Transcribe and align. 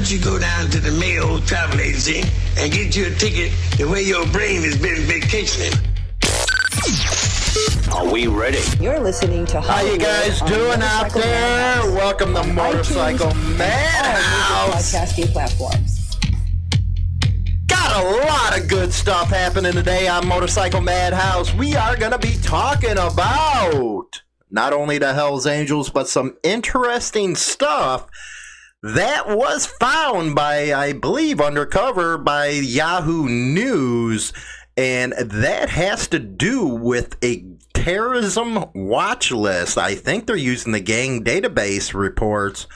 don't 0.00 0.10
you 0.10 0.18
go 0.18 0.38
down 0.38 0.70
to 0.70 0.80
the 0.80 0.90
Mayo 0.92 1.38
travel 1.40 1.78
agency 1.78 2.22
and 2.56 2.72
get 2.72 2.96
you 2.96 3.08
a 3.08 3.10
ticket 3.10 3.52
the 3.76 3.86
way 3.86 4.00
your 4.00 4.26
brain 4.28 4.62
has 4.62 4.80
been 4.80 4.96
vacationing? 5.02 5.74
Are 7.94 8.10
we 8.10 8.26
ready? 8.26 8.60
You're 8.82 8.98
listening 8.98 9.44
to 9.44 9.60
How 9.60 9.82
you 9.82 9.98
guys 9.98 10.40
doing 10.40 10.80
out 10.80 11.12
there? 11.12 11.92
Welcome 11.92 12.32
to 12.32 12.44
Motorcycle 12.44 13.34
Madhouse. 13.58 14.94
Podcasting 14.94 15.32
platforms. 15.32 16.16
Got 17.66 18.02
a 18.02 18.26
lot 18.26 18.58
of 18.58 18.68
good 18.68 18.94
stuff 18.94 19.28
happening 19.28 19.72
today 19.72 20.08
on 20.08 20.26
Motorcycle 20.26 20.80
Madhouse. 20.80 21.52
We 21.52 21.76
are 21.76 21.94
going 21.94 22.12
to 22.12 22.18
be 22.18 22.38
talking 22.42 22.96
about 22.96 24.22
not 24.50 24.72
only 24.72 24.96
the 24.96 25.12
Hells 25.12 25.46
Angels, 25.46 25.90
but 25.90 26.08
some 26.08 26.38
interesting 26.42 27.36
stuff 27.36 28.08
that 28.82 29.28
was 29.28 29.66
found 29.66 30.34
by, 30.34 30.72
I 30.72 30.92
believe, 30.92 31.40
undercover 31.40 32.16
by 32.16 32.48
Yahoo 32.48 33.28
News. 33.28 34.32
And 34.76 35.12
that 35.12 35.68
has 35.68 36.08
to 36.08 36.18
do 36.18 36.66
with 36.66 37.16
a 37.22 37.44
terrorism 37.74 38.64
watch 38.74 39.30
list. 39.30 39.76
I 39.76 39.94
think 39.94 40.26
they're 40.26 40.36
using 40.36 40.72
the 40.72 40.80
gang 40.80 41.22
database 41.24 41.92
reports. 41.92 42.66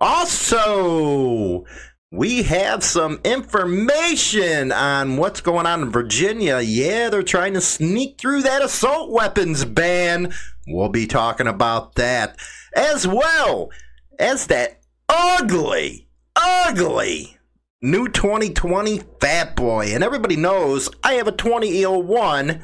Also, 0.00 1.64
we 2.10 2.42
have 2.42 2.82
some 2.82 3.20
information 3.24 4.72
on 4.72 5.16
what's 5.16 5.40
going 5.40 5.66
on 5.66 5.82
in 5.82 5.90
Virginia. 5.90 6.60
Yeah, 6.60 7.08
they're 7.08 7.22
trying 7.22 7.54
to 7.54 7.60
sneak 7.60 8.18
through 8.18 8.42
that 8.42 8.62
assault 8.62 9.10
weapons 9.10 9.64
ban. 9.64 10.32
We'll 10.66 10.88
be 10.88 11.06
talking 11.06 11.46
about 11.46 11.94
that 11.94 12.36
as 12.74 13.06
well 13.06 13.70
as 14.18 14.48
that 14.48 14.81
ugly, 15.12 16.08
ugly 16.34 17.36
new 17.82 18.08
2020 18.08 19.00
Fat 19.20 19.56
Boy. 19.56 19.92
And 19.92 20.02
everybody 20.02 20.36
knows 20.36 20.88
I 21.02 21.14
have 21.14 21.28
a 21.28 21.32
2001. 21.32 22.62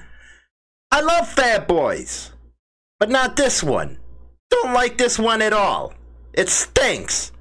I 0.91 1.01
love 1.01 1.29
Fat 1.29 1.69
Boys, 1.69 2.33
but 2.99 3.11
not 3.11 3.37
this 3.37 3.63
one. 3.63 3.99
Don't 4.51 4.73
like 4.73 4.97
this 4.97 5.19
one 5.19 5.43
at 5.43 5.53
all. 5.53 5.93
It 6.33 6.49
stinks. 6.49 7.33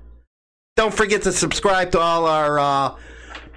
Don't 0.76 0.94
forget 0.94 1.22
to 1.24 1.32
subscribe 1.32 1.92
to 1.92 2.00
all 2.00 2.26
our 2.26 2.60
uh, 2.60 2.96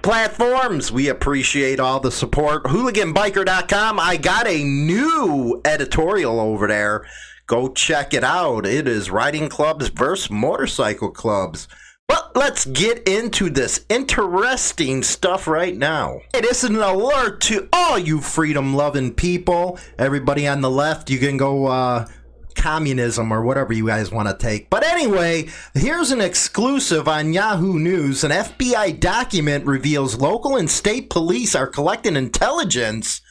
platforms. 0.01 0.91
We 0.91 1.09
appreciate 1.09 1.79
all 1.79 1.99
the 1.99 2.11
support. 2.11 2.63
Hooliganbiker.com. 2.63 3.99
I 3.99 4.17
got 4.17 4.47
a 4.47 4.63
new 4.63 5.61
editorial 5.65 6.39
over 6.39 6.67
there. 6.67 7.05
Go 7.47 7.69
check 7.69 8.13
it 8.13 8.23
out. 8.23 8.65
It 8.65 8.87
is 8.87 9.11
riding 9.11 9.49
clubs 9.49 9.89
versus 9.89 10.29
motorcycle 10.29 11.11
clubs. 11.11 11.67
But 12.07 12.35
let's 12.35 12.65
get 12.65 13.07
into 13.07 13.49
this 13.49 13.85
interesting 13.87 15.01
stuff 15.01 15.47
right 15.47 15.77
now. 15.77 16.19
It 16.33 16.43
is 16.43 16.63
an 16.63 16.75
alert 16.75 17.39
to 17.41 17.69
all 17.71 17.97
you 17.97 18.19
freedom 18.19 18.73
loving 18.73 19.13
people. 19.13 19.79
Everybody 19.97 20.47
on 20.47 20.59
the 20.59 20.69
left, 20.69 21.09
you 21.09 21.19
can 21.19 21.37
go 21.37 21.67
uh, 21.67 22.07
communism 22.53 23.31
or 23.31 23.41
whatever 23.43 23.73
you 23.73 23.87
guys 23.87 24.11
want 24.11 24.27
to 24.27 24.35
take. 24.35 24.69
But 24.69 24.83
anyway, 24.83 25.47
here's 25.73 26.11
an 26.11 26.21
exclusive 26.21 27.07
on 27.07 27.33
Yahoo 27.33 27.79
News. 27.79 28.23
An 28.23 28.31
FBI 28.31 28.99
document 28.99 29.65
reveals 29.65 30.19
local 30.19 30.57
and 30.57 30.69
state 30.69 31.09
police 31.09 31.55
are 31.55 31.67
collecting 31.67 32.15
intelligence 32.15 33.21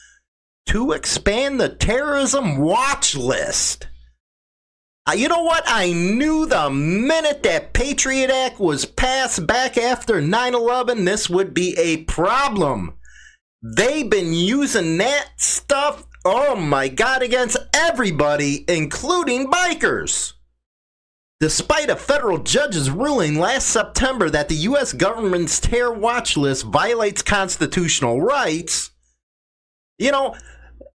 to 0.67 0.91
expand 0.91 1.59
the 1.59 1.69
terrorism 1.69 2.57
watch 2.57 3.15
list. 3.15 3.87
Uh, 5.11 5.13
you 5.13 5.27
know 5.27 5.41
what? 5.41 5.63
I 5.65 5.91
knew 5.91 6.45
the 6.45 6.69
minute 6.69 7.43
that 7.43 7.73
Patriot 7.73 8.29
Act 8.29 8.61
was 8.61 8.85
passed 8.85 9.45
back 9.45 9.77
after 9.77 10.21
9 10.21 10.53
11, 10.53 11.03
this 11.03 11.29
would 11.29 11.53
be 11.53 11.77
a 11.77 12.05
problem. 12.05 12.97
They've 13.61 14.09
been 14.09 14.31
using 14.33 14.97
that 14.99 15.31
stuff, 15.35 16.05
oh 16.23 16.55
my 16.55 16.87
God, 16.87 17.23
against 17.23 17.57
everybody, 17.73 18.63
including 18.69 19.51
bikers. 19.51 20.31
Despite 21.41 21.89
a 21.89 21.97
federal 21.97 22.37
judge's 22.37 22.89
ruling 22.89 23.37
last 23.37 23.67
September 23.67 24.29
that 24.29 24.47
the 24.47 24.55
U.S. 24.55 24.93
government's 24.93 25.59
terror 25.59 25.91
watch 25.91 26.37
list 26.37 26.63
violates 26.63 27.21
constitutional 27.21 28.21
rights, 28.21 28.91
you 29.97 30.11
know, 30.11 30.35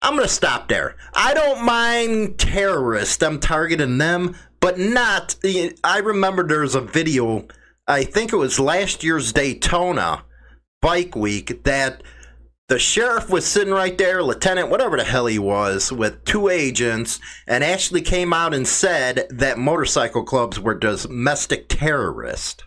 I'm 0.03 0.15
going 0.15 0.29
to 0.29 0.33
stop 0.33 0.69
there. 0.69 0.97
I 1.15 1.35
don't 1.35 1.65
mind 1.65 2.39
terrorists. 2.39 3.23
I'm 3.23 3.41
targeting 3.41 3.99
them, 3.99 4.37
but 4.61 4.79
not. 4.79 5.37
I 5.83 5.99
remember 5.99 6.47
there 6.47 6.61
was 6.61 6.75
a 6.75 6.81
video, 6.81 7.47
I 7.87 8.05
think 8.05 8.33
it 8.33 8.37
was 8.37 8.61
last 8.61 9.03
year's 9.03 9.33
Daytona 9.33 10.25
Bike 10.83 11.17
Week, 11.17 11.65
that 11.65 12.03
the 12.69 12.79
sheriff 12.79 13.31
was 13.31 13.47
sitting 13.47 13.73
right 13.73 13.97
there, 13.97 14.23
lieutenant, 14.23 14.71
whatever 14.71 14.97
the 14.97 15.05
hell 15.05 15.27
he 15.27 15.39
was, 15.39 15.93
with 15.93 16.25
two 16.25 16.49
agents, 16.49 17.21
and 17.47 17.63
actually 17.63 18.03
came 18.03 18.33
out 18.33 18.53
and 18.53 18.67
said 18.67 19.27
that 19.31 19.57
motorcycle 19.57 20.25
clubs 20.25 20.59
were 20.59 20.75
domestic 20.75 21.69
terrorists. 21.69 22.65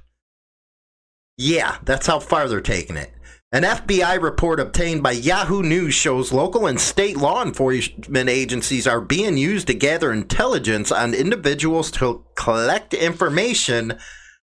Yeah, 1.37 1.77
that's 1.83 2.07
how 2.07 2.19
far 2.19 2.47
they're 2.47 2.61
taking 2.61 2.97
it. 2.97 3.11
An 3.51 3.63
FBI 3.63 4.21
report 4.21 4.59
obtained 4.59 5.01
by 5.01 5.09
Yahoo 5.09 5.63
News 5.63 5.95
shows 5.95 6.31
local 6.31 6.67
and 6.67 6.79
state 6.79 7.17
law 7.17 7.43
enforcement 7.43 8.29
agencies 8.29 8.85
are 8.85 9.01
being 9.01 9.37
used 9.37 9.65
to 9.67 9.73
gather 9.73 10.11
intelligence 10.11 10.91
on 10.91 11.15
individuals 11.15 11.89
to 11.93 12.23
collect 12.35 12.93
information 12.93 13.97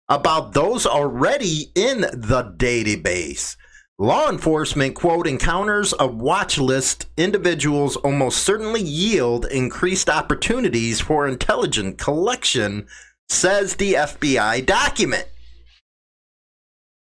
about 0.08 0.54
those 0.54 0.86
already 0.86 1.70
in 1.74 2.00
the 2.00 2.54
database. 2.56 3.56
Law 3.98 4.30
enforcement, 4.30 4.94
quote, 4.94 5.26
encounters 5.26 5.92
of 5.92 6.14
watch 6.14 6.56
list 6.56 7.04
individuals 7.18 7.96
almost 7.96 8.42
certainly 8.42 8.80
yield 8.80 9.44
increased 9.50 10.08
opportunities 10.08 11.02
for 11.02 11.28
intelligent 11.28 11.98
collection, 11.98 12.86
says 13.28 13.76
the 13.76 13.92
FBI 13.92 14.64
document. 14.64 15.28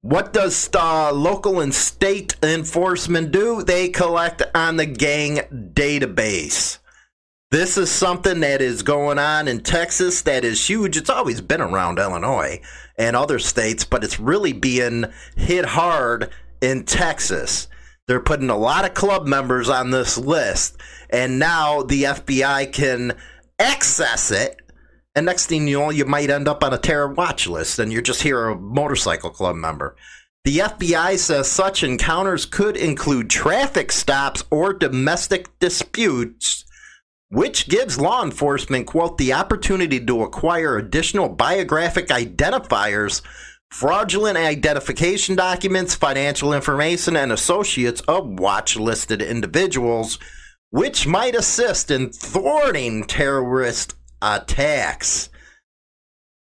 What 0.01 0.31
does 0.31 0.69
uh, 0.73 1.11
local 1.11 1.59
and 1.59 1.73
state 1.73 2.37
enforcement 2.41 3.31
do? 3.33 3.63
They 3.63 3.89
collect 3.89 4.41
on 4.55 4.77
the 4.77 4.85
gang 4.85 5.39
database. 5.73 6.79
This 7.51 7.77
is 7.77 7.91
something 7.91 8.39
that 8.39 8.61
is 8.61 8.81
going 8.81 9.19
on 9.19 9.49
in 9.49 9.59
Texas 9.59 10.21
that 10.21 10.45
is 10.45 10.69
huge. 10.69 10.95
It's 10.95 11.09
always 11.09 11.41
been 11.41 11.59
around 11.59 11.99
Illinois 11.99 12.61
and 12.97 13.13
other 13.13 13.39
states, 13.39 13.83
but 13.83 14.05
it's 14.05 14.21
really 14.21 14.53
being 14.53 15.03
hit 15.35 15.65
hard 15.65 16.29
in 16.61 16.85
Texas. 16.85 17.67
They're 18.07 18.21
putting 18.21 18.49
a 18.49 18.57
lot 18.57 18.85
of 18.85 18.93
club 18.93 19.27
members 19.27 19.67
on 19.67 19.89
this 19.89 20.17
list, 20.17 20.77
and 21.09 21.39
now 21.39 21.81
the 21.81 22.03
FBI 22.03 22.71
can 22.71 23.17
access 23.59 24.31
it 24.31 24.61
and 25.15 25.25
next 25.25 25.47
thing 25.47 25.67
you 25.67 25.79
know, 25.79 25.89
you 25.89 26.05
might 26.05 26.29
end 26.29 26.47
up 26.47 26.63
on 26.63 26.73
a 26.73 26.77
terror 26.77 27.11
watch 27.11 27.47
list 27.47 27.79
and 27.79 27.91
you're 27.91 28.01
just 28.01 28.21
here 28.21 28.49
a 28.49 28.55
motorcycle 28.55 29.29
club 29.29 29.55
member. 29.55 29.95
The 30.45 30.59
FBI 30.59 31.17
says 31.17 31.51
such 31.51 31.83
encounters 31.83 32.45
could 32.45 32.77
include 32.77 33.29
traffic 33.29 33.91
stops 33.91 34.43
or 34.49 34.73
domestic 34.73 35.49
disputes, 35.59 36.63
which 37.29 37.67
gives 37.67 37.99
law 37.99 38.23
enforcement, 38.23 38.87
quote, 38.87 39.17
the 39.17 39.33
opportunity 39.33 40.03
to 40.03 40.23
acquire 40.23 40.77
additional 40.77 41.27
biographic 41.27 42.07
identifiers, 42.07 43.21
fraudulent 43.69 44.37
identification 44.37 45.35
documents, 45.35 45.93
financial 45.93 46.53
information, 46.53 47.15
and 47.15 47.31
associates 47.31 48.01
of 48.01 48.39
watch 48.39 48.77
listed 48.77 49.21
individuals, 49.21 50.17
which 50.69 51.05
might 51.05 51.35
assist 51.35 51.91
in 51.91 52.11
thwarting 52.11 53.03
terrorist 53.03 53.95
attacks. 54.22 55.30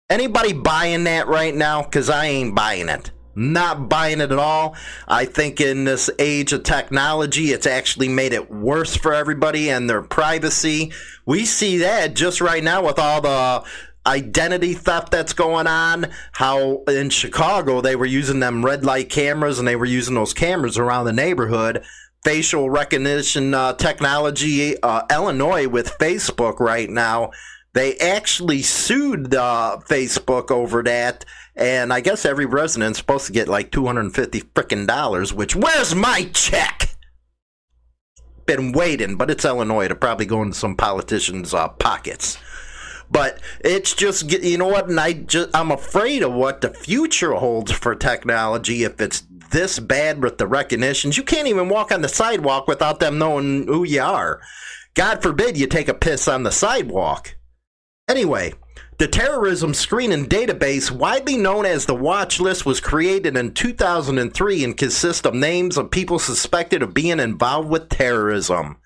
Anybody 0.08 0.52
buying 0.52 1.04
that 1.04 1.26
right 1.26 1.54
now? 1.54 1.82
Because 1.82 2.08
I 2.08 2.26
ain't 2.26 2.54
buying 2.54 2.88
it. 2.88 3.10
Not 3.34 3.90
buying 3.90 4.20
it 4.20 4.32
at 4.32 4.38
all. 4.38 4.76
I 5.06 5.26
think 5.26 5.60
in 5.60 5.84
this 5.84 6.08
age 6.18 6.54
of 6.54 6.62
technology, 6.62 7.52
it's 7.52 7.66
actually 7.66 8.08
made 8.08 8.32
it 8.32 8.50
worse 8.50 8.96
for 8.96 9.12
everybody 9.12 9.68
and 9.68 9.90
their 9.90 10.00
privacy. 10.00 10.92
We 11.26 11.44
see 11.44 11.78
that 11.78 12.14
just 12.14 12.40
right 12.40 12.64
now 12.64 12.86
with 12.86 12.98
all 12.98 13.20
the 13.20 13.64
identity 14.06 14.72
theft 14.72 15.10
that's 15.10 15.34
going 15.34 15.66
on. 15.66 16.06
How 16.32 16.84
in 16.88 17.10
Chicago 17.10 17.82
they 17.82 17.96
were 17.96 18.06
using 18.06 18.40
them 18.40 18.64
red 18.64 18.86
light 18.86 19.10
cameras 19.10 19.58
and 19.58 19.68
they 19.68 19.76
were 19.76 19.84
using 19.84 20.14
those 20.14 20.32
cameras 20.32 20.78
around 20.78 21.04
the 21.04 21.12
neighborhood. 21.12 21.84
Facial 22.24 22.70
recognition 22.70 23.52
uh, 23.52 23.74
technology. 23.74 24.80
Uh, 24.82 25.02
Illinois 25.10 25.68
with 25.68 25.98
Facebook 25.98 26.58
right 26.58 26.88
now 26.88 27.32
they 27.76 27.98
actually 27.98 28.62
sued 28.62 29.34
uh, 29.34 29.76
Facebook 29.86 30.50
over 30.50 30.82
that, 30.84 31.26
and 31.54 31.92
I 31.92 32.00
guess 32.00 32.24
every 32.24 32.46
resident's 32.46 32.98
supposed 32.98 33.26
to 33.26 33.32
get 33.32 33.48
like 33.48 33.70
250 33.70 34.40
freaking 34.54 34.86
dollars, 34.86 35.34
which, 35.34 35.54
where's 35.54 35.94
my 35.94 36.30
check? 36.32 36.96
Been 38.46 38.72
waiting, 38.72 39.16
but 39.16 39.30
it's 39.30 39.44
Illinois 39.44 39.88
to 39.88 39.94
probably 39.94 40.24
go 40.24 40.40
into 40.40 40.56
some 40.56 40.74
politicians' 40.74 41.52
uh, 41.52 41.68
pockets. 41.68 42.38
But 43.10 43.40
it's 43.60 43.92
just 43.92 44.32
you 44.32 44.56
know 44.56 44.68
what, 44.68 44.88
and 44.88 44.98
I 44.98 45.12
just 45.12 45.50
I'm 45.54 45.70
afraid 45.70 46.22
of 46.22 46.32
what 46.32 46.62
the 46.62 46.70
future 46.70 47.34
holds 47.34 47.72
for 47.72 47.94
technology 47.94 48.84
if 48.84 49.02
it's 49.02 49.22
this 49.50 49.78
bad 49.78 50.22
with 50.22 50.38
the 50.38 50.46
recognitions. 50.46 51.18
You 51.18 51.24
can't 51.24 51.46
even 51.46 51.68
walk 51.68 51.92
on 51.92 52.00
the 52.00 52.08
sidewalk 52.08 52.68
without 52.68 53.00
them 53.00 53.18
knowing 53.18 53.66
who 53.66 53.84
you 53.84 54.00
are. 54.00 54.40
God 54.94 55.22
forbid 55.22 55.58
you 55.58 55.66
take 55.66 55.88
a 55.88 55.94
piss 55.94 56.26
on 56.26 56.42
the 56.42 56.50
sidewalk. 56.50 57.35
Anyway, 58.08 58.54
the 58.98 59.08
terrorism 59.08 59.74
screening 59.74 60.26
database, 60.26 60.92
widely 60.92 61.36
known 61.36 61.66
as 61.66 61.86
the 61.86 61.94
Watch 61.94 62.38
List, 62.38 62.64
was 62.64 62.78
created 62.78 63.36
in 63.36 63.52
2003 63.52 64.64
and 64.64 64.76
consists 64.76 65.26
of 65.26 65.34
names 65.34 65.76
of 65.76 65.90
people 65.90 66.20
suspected 66.20 66.82
of 66.82 66.94
being 66.94 67.18
involved 67.18 67.68
with 67.68 67.88
terrorism. 67.88 68.76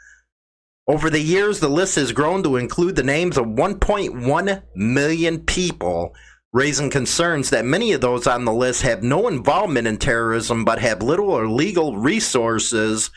Over 0.88 1.10
the 1.10 1.20
years, 1.20 1.60
the 1.60 1.68
list 1.68 1.96
has 1.96 2.12
grown 2.12 2.42
to 2.44 2.56
include 2.56 2.96
the 2.96 3.02
names 3.02 3.36
of 3.36 3.44
1.1 3.44 4.62
million 4.74 5.40
people, 5.40 6.14
raising 6.52 6.88
concerns 6.88 7.50
that 7.50 7.66
many 7.66 7.92
of 7.92 8.00
those 8.00 8.26
on 8.26 8.46
the 8.46 8.54
list 8.54 8.82
have 8.82 9.02
no 9.02 9.28
involvement 9.28 9.86
in 9.86 9.98
terrorism 9.98 10.64
but 10.64 10.80
have 10.80 11.02
little 11.02 11.30
or 11.30 11.46
legal 11.46 11.98
resources 11.98 13.10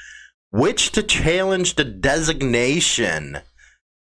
which 0.51 0.91
to 0.91 1.01
challenge 1.01 1.75
the 1.75 1.85
designation. 1.85 3.39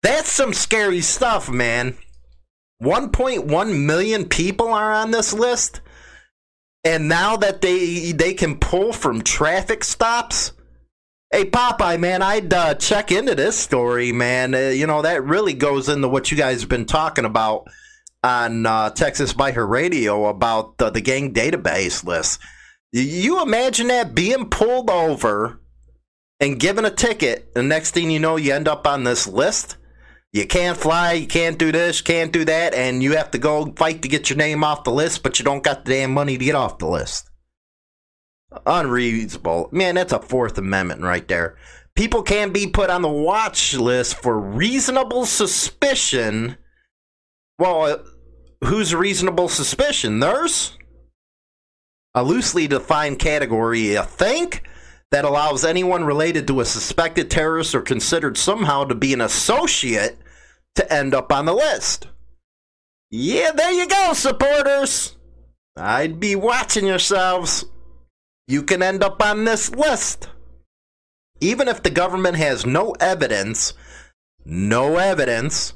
That's 0.05 0.31
some 0.31 0.53
scary 0.53 1.01
stuff, 1.01 1.49
man. 1.49 1.97
1.1 2.79 3.85
million 3.87 4.29
people 4.29 4.67
are 4.67 4.93
on 4.93 5.09
this 5.09 5.33
list. 5.33 5.81
And 6.83 7.07
now 7.07 7.37
that 7.37 7.61
they 7.61 8.11
they 8.11 8.35
can 8.35 8.59
pull 8.59 8.93
from 8.93 9.23
traffic 9.23 9.83
stops, 9.83 10.51
hey 11.31 11.45
Popeye, 11.45 11.99
man, 11.99 12.21
I'd 12.21 12.53
uh, 12.53 12.75
check 12.75 13.11
into 13.11 13.33
this 13.33 13.57
story, 13.57 14.11
man. 14.11 14.53
Uh, 14.53 14.69
you 14.69 14.85
know 14.85 15.01
that 15.01 15.23
really 15.23 15.53
goes 15.53 15.89
into 15.89 16.07
what 16.07 16.29
you 16.29 16.37
guys 16.37 16.59
have 16.59 16.69
been 16.69 16.85
talking 16.85 17.25
about 17.25 17.65
on 18.21 18.67
uh, 18.67 18.91
Texas 18.91 19.33
Biker 19.33 19.67
Radio 19.67 20.27
about 20.27 20.77
the, 20.77 20.91
the 20.91 21.01
gang 21.01 21.33
database 21.33 22.03
list. 22.03 22.39
You 22.91 23.41
imagine 23.41 23.87
that 23.87 24.13
being 24.13 24.51
pulled 24.51 24.91
over 24.91 25.59
and 26.39 26.59
given 26.59 26.85
a 26.85 26.91
ticket, 26.91 27.49
and 27.55 27.67
next 27.67 27.95
thing 27.95 28.11
you 28.11 28.19
know, 28.19 28.35
you 28.35 28.53
end 28.53 28.67
up 28.67 28.85
on 28.85 29.03
this 29.03 29.27
list 29.27 29.77
you 30.35 30.45
can't 30.45 30.77
fly, 30.77 31.13
you 31.13 31.27
can't 31.27 31.57
do 31.57 31.71
this, 31.71 32.01
can't 32.01 32.33
do 32.33 32.43
that, 32.43 32.73
and 32.73 33.01
you 33.01 33.15
have 33.15 33.31
to 33.31 33.37
go 33.37 33.71
fight 33.77 34.01
to 34.01 34.09
get 34.09 34.29
your 34.29 34.35
name 34.35 34.65
off 34.65 34.83
the 34.83 34.91
list, 34.91 35.23
but 35.23 35.39
you 35.39 35.45
don't 35.45 35.63
got 35.63 35.85
the 35.85 35.93
damn 35.93 36.13
money 36.13 36.37
to 36.37 36.43
get 36.43 36.55
off 36.55 36.77
the 36.77 36.87
list. 36.87 37.29
Unreasonable. 38.65 39.69
Man, 39.71 39.95
that's 39.95 40.11
a 40.11 40.19
Fourth 40.19 40.57
Amendment 40.57 41.03
right 41.03 41.25
there. 41.25 41.55
People 41.95 42.21
can 42.21 42.51
be 42.51 42.67
put 42.67 42.89
on 42.89 43.01
the 43.01 43.07
watch 43.07 43.75
list 43.75 44.21
for 44.21 44.37
reasonable 44.37 45.25
suspicion. 45.25 46.57
Well, 47.57 47.83
uh, 47.83 47.97
who's 48.65 48.93
reasonable 48.93 49.47
suspicion? 49.47 50.19
Theirs? 50.19 50.77
A 52.13 52.25
loosely 52.25 52.67
defined 52.67 53.19
category, 53.19 53.97
I 53.97 54.03
think? 54.03 54.63
that 55.11 55.23
allows 55.23 55.63
anyone 55.63 56.03
related 56.03 56.47
to 56.47 56.59
a 56.59 56.65
suspected 56.65 57.31
terrorist 57.31 57.73
or 57.73 57.81
considered 57.81 58.37
somehow 58.37 58.83
to 58.83 58.95
be 58.95 59.13
an 59.13 59.21
associate 59.21 60.17
to 60.75 60.93
end 60.93 61.13
up 61.13 61.31
on 61.31 61.45
the 61.45 61.53
list. 61.53 62.07
Yeah, 63.11 63.51
there 63.51 63.71
you 63.71 63.87
go, 63.87 64.13
supporters. 64.13 65.15
I'd 65.77 66.19
be 66.19 66.35
watching 66.35 66.85
yourselves. 66.85 67.65
You 68.47 68.63
can 68.63 68.81
end 68.81 69.03
up 69.03 69.21
on 69.23 69.45
this 69.45 69.69
list. 69.71 70.29
Even 71.41 71.67
if 71.67 71.83
the 71.83 71.89
government 71.89 72.37
has 72.37 72.65
no 72.65 72.91
evidence, 72.99 73.73
no 74.45 74.97
evidence 74.97 75.73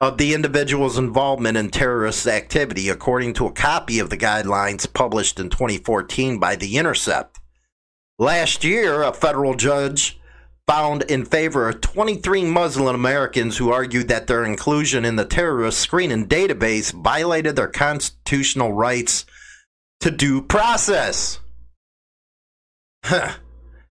of 0.00 0.18
the 0.18 0.34
individual's 0.34 0.98
involvement 0.98 1.56
in 1.56 1.70
terrorist 1.70 2.26
activity, 2.26 2.88
according 2.88 3.34
to 3.34 3.46
a 3.46 3.52
copy 3.52 3.98
of 3.98 4.10
the 4.10 4.16
guidelines 4.16 4.92
published 4.92 5.38
in 5.38 5.50
2014 5.50 6.38
by 6.38 6.56
The 6.56 6.76
Intercept. 6.76 7.40
Last 8.18 8.64
year, 8.64 9.02
a 9.02 9.12
federal 9.12 9.54
judge 9.54 10.20
found 10.66 11.02
in 11.02 11.24
favor 11.24 11.68
of 11.68 11.80
23 11.80 12.44
Muslim 12.44 12.94
Americans 12.94 13.58
who 13.58 13.70
argued 13.70 14.08
that 14.08 14.26
their 14.26 14.44
inclusion 14.44 15.04
in 15.04 15.16
the 15.16 15.24
terrorist 15.24 15.78
screening 15.78 16.26
database 16.26 16.92
violated 16.92 17.56
their 17.56 17.68
constitutional 17.68 18.72
rights 18.72 19.26
to 20.00 20.10
due 20.10 20.40
process. 20.42 21.40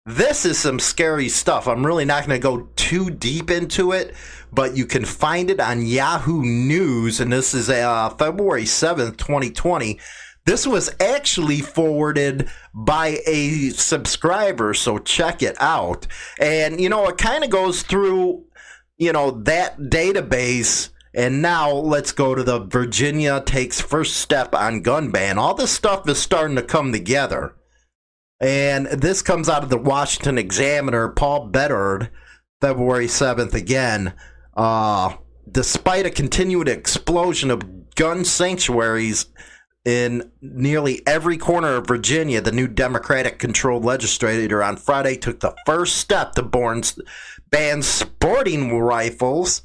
this 0.06 0.44
is 0.44 0.58
some 0.58 0.78
scary 0.78 1.28
stuff. 1.28 1.66
I'm 1.66 1.84
really 1.84 2.04
not 2.04 2.26
going 2.26 2.40
to 2.40 2.42
go 2.42 2.68
too 2.76 3.10
deep 3.10 3.50
into 3.50 3.92
it, 3.92 4.14
but 4.52 4.76
you 4.76 4.86
can 4.86 5.04
find 5.04 5.50
it 5.50 5.60
on 5.60 5.86
Yahoo 5.86 6.42
News, 6.42 7.20
and 7.20 7.32
this 7.32 7.52
is 7.52 7.68
uh, 7.68 8.10
February 8.10 8.64
7th, 8.64 9.16
2020. 9.16 9.98
This 10.50 10.66
was 10.66 10.90
actually 10.98 11.60
forwarded 11.60 12.50
by 12.74 13.20
a 13.24 13.68
subscriber, 13.68 14.74
so 14.74 14.98
check 14.98 15.44
it 15.44 15.54
out. 15.60 16.08
And, 16.40 16.80
you 16.80 16.88
know, 16.88 17.06
it 17.06 17.18
kind 17.18 17.44
of 17.44 17.50
goes 17.50 17.84
through, 17.84 18.46
you 18.98 19.12
know, 19.12 19.30
that 19.42 19.78
database. 19.78 20.88
And 21.14 21.40
now 21.40 21.70
let's 21.70 22.10
go 22.10 22.34
to 22.34 22.42
the 22.42 22.58
Virginia 22.58 23.40
takes 23.46 23.80
first 23.80 24.16
step 24.16 24.52
on 24.52 24.82
gun 24.82 25.12
ban. 25.12 25.38
All 25.38 25.54
this 25.54 25.70
stuff 25.70 26.08
is 26.08 26.18
starting 26.18 26.56
to 26.56 26.64
come 26.64 26.90
together. 26.90 27.54
And 28.40 28.86
this 28.86 29.22
comes 29.22 29.48
out 29.48 29.62
of 29.62 29.70
the 29.70 29.78
Washington 29.78 30.36
Examiner, 30.36 31.10
Paul 31.10 31.46
Bedard, 31.46 32.10
February 32.60 33.06
7th 33.06 33.54
again. 33.54 34.14
Uh, 34.56 35.14
despite 35.48 36.06
a 36.06 36.10
continued 36.10 36.68
explosion 36.68 37.52
of 37.52 37.94
gun 37.94 38.24
sanctuaries 38.24 39.26
in 39.84 40.30
nearly 40.42 41.06
every 41.06 41.38
corner 41.38 41.76
of 41.76 41.86
Virginia, 41.86 42.40
the 42.40 42.52
new 42.52 42.68
Democratic 42.68 43.38
controlled 43.38 43.84
legislature 43.84 44.62
on 44.62 44.76
Friday 44.76 45.16
took 45.16 45.40
the 45.40 45.54
first 45.64 45.96
step 45.96 46.32
to 46.32 46.42
ban 47.50 47.82
sporting 47.82 48.78
rifles, 48.78 49.62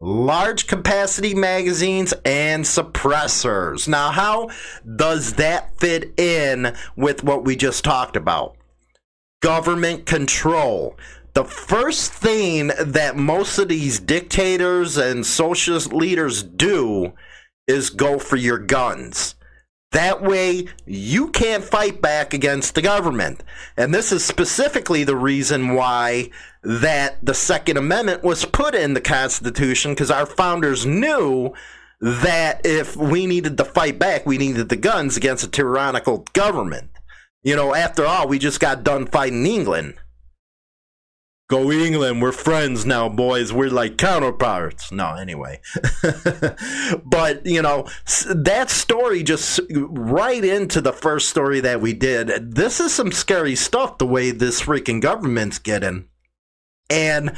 large 0.00 0.66
capacity 0.66 1.34
magazines, 1.34 2.12
and 2.24 2.64
suppressors. 2.64 3.88
Now, 3.88 4.10
how 4.10 4.50
does 4.96 5.34
that 5.34 5.78
fit 5.78 6.18
in 6.18 6.74
with 6.96 7.24
what 7.24 7.44
we 7.44 7.56
just 7.56 7.82
talked 7.82 8.16
about? 8.16 8.56
Government 9.40 10.04
control. 10.04 10.98
The 11.32 11.44
first 11.44 12.12
thing 12.12 12.72
that 12.78 13.16
most 13.16 13.58
of 13.58 13.68
these 13.68 14.00
dictators 14.00 14.98
and 14.98 15.24
socialist 15.24 15.92
leaders 15.92 16.42
do 16.42 17.14
is 17.66 17.90
go 17.90 18.18
for 18.18 18.36
your 18.36 18.58
guns. 18.58 19.34
That 19.92 20.22
way, 20.22 20.68
you 20.86 21.30
can't 21.30 21.64
fight 21.64 22.00
back 22.00 22.32
against 22.32 22.74
the 22.74 22.82
government. 22.82 23.42
And 23.76 23.92
this 23.92 24.12
is 24.12 24.24
specifically 24.24 25.02
the 25.02 25.16
reason 25.16 25.74
why 25.74 26.30
that 26.62 27.24
the 27.24 27.34
Second 27.34 27.76
Amendment 27.76 28.22
was 28.22 28.44
put 28.44 28.74
in 28.74 28.94
the 28.94 29.00
Constitution, 29.00 29.92
because 29.92 30.10
our 30.10 30.26
founders 30.26 30.86
knew 30.86 31.52
that 32.00 32.60
if 32.64 32.96
we 32.96 33.26
needed 33.26 33.56
to 33.56 33.64
fight 33.64 33.98
back, 33.98 34.24
we 34.24 34.38
needed 34.38 34.68
the 34.68 34.76
guns 34.76 35.16
against 35.16 35.44
a 35.44 35.50
tyrannical 35.50 36.24
government. 36.32 36.90
You 37.42 37.56
know, 37.56 37.74
after 37.74 38.06
all, 38.06 38.28
we 38.28 38.38
just 38.38 38.60
got 38.60 38.84
done 38.84 39.06
fighting 39.06 39.44
England. 39.44 39.94
Go 41.50 41.72
England, 41.72 42.22
we're 42.22 42.30
friends 42.30 42.86
now, 42.86 43.08
boys. 43.08 43.52
We're 43.52 43.70
like 43.70 43.98
counterparts. 43.98 44.92
No, 44.92 45.16
anyway. 45.16 45.60
but, 47.04 47.44
you 47.44 47.60
know, 47.60 47.88
that 48.32 48.70
story 48.70 49.24
just 49.24 49.58
right 49.68 50.44
into 50.44 50.80
the 50.80 50.92
first 50.92 51.28
story 51.28 51.58
that 51.58 51.80
we 51.80 51.92
did. 51.92 52.54
This 52.54 52.78
is 52.78 52.94
some 52.94 53.10
scary 53.10 53.56
stuff 53.56 53.98
the 53.98 54.06
way 54.06 54.30
this 54.30 54.62
freaking 54.62 55.00
government's 55.00 55.58
getting. 55.58 56.06
And 56.88 57.30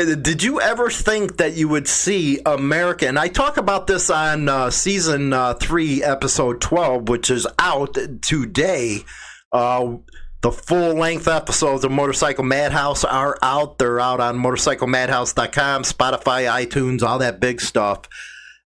uh, 0.00 0.16
did 0.16 0.42
you 0.42 0.60
ever 0.60 0.90
think 0.90 1.36
that 1.36 1.54
you 1.54 1.68
would 1.68 1.86
see 1.86 2.40
America? 2.44 3.06
And 3.06 3.20
I 3.20 3.28
talk 3.28 3.56
about 3.56 3.86
this 3.86 4.10
on 4.10 4.48
uh, 4.48 4.70
season 4.70 5.32
uh, 5.32 5.54
three, 5.54 6.02
episode 6.02 6.60
12, 6.60 7.08
which 7.08 7.30
is 7.30 7.46
out 7.60 7.96
today. 8.20 9.04
Uh, 9.52 9.98
the 10.40 10.52
full 10.52 10.94
length 10.94 11.26
episodes 11.26 11.84
of 11.84 11.90
Motorcycle 11.90 12.44
Madhouse 12.44 13.04
are 13.04 13.36
out. 13.42 13.78
They're 13.78 14.00
out 14.00 14.20
on 14.20 14.38
motorcyclemadhouse.com, 14.38 15.82
Spotify, 15.82 16.46
iTunes, 16.66 17.02
all 17.02 17.18
that 17.18 17.40
big 17.40 17.60
stuff. 17.60 18.02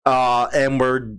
Uh, 0.06 0.48
and 0.54 0.80
we're 0.80 1.12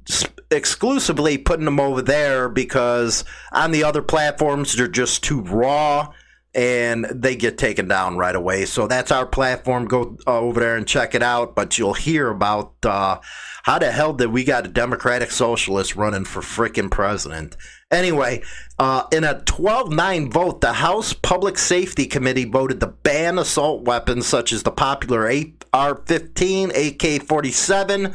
exclusively 0.50 1.38
putting 1.38 1.66
them 1.66 1.78
over 1.78 2.02
there 2.02 2.48
because 2.48 3.24
on 3.52 3.70
the 3.70 3.84
other 3.84 4.02
platforms, 4.02 4.74
they're 4.76 4.88
just 4.88 5.22
too 5.22 5.42
raw. 5.42 6.12
and 6.52 7.04
they 7.14 7.36
get 7.36 7.56
taken 7.58 7.86
down 7.86 8.16
right 8.16 8.34
away. 8.34 8.64
So 8.64 8.88
that's 8.88 9.12
our 9.12 9.26
platform. 9.26 9.84
Go 9.84 10.16
uh, 10.26 10.38
over 10.40 10.58
there 10.58 10.76
and 10.76 10.86
check 10.86 11.14
it 11.14 11.22
out. 11.22 11.54
But 11.54 11.78
you'll 11.78 11.94
hear 11.94 12.28
about 12.28 12.74
uh, 12.84 13.20
how 13.64 13.78
the 13.78 13.90
hell 13.90 14.12
did 14.12 14.32
we 14.32 14.44
got 14.44 14.66
a 14.66 14.68
Democratic 14.68 15.30
Socialist 15.30 15.96
running 15.96 16.24
for 16.24 16.40
freaking 16.40 16.90
president? 16.90 17.56
Anyway, 17.90 18.42
uh, 18.78 19.04
in 19.12 19.24
a 19.24 19.42
12 19.42 19.92
9 19.92 20.30
vote, 20.30 20.60
the 20.60 20.74
House 20.74 21.12
Public 21.12 21.58
Safety 21.58 22.06
Committee 22.06 22.44
voted 22.44 22.80
to 22.80 22.86
ban 22.86 23.38
assault 23.38 23.84
weapons 23.84 24.26
such 24.26 24.52
as 24.52 24.62
the 24.62 24.70
popular 24.70 25.30
AR 25.72 25.96
15, 26.06 26.70
AK 26.74 27.22
47. 27.22 28.14